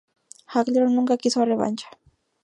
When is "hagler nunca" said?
0.47-1.15